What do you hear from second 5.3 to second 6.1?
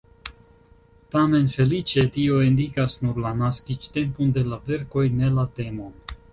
la temon.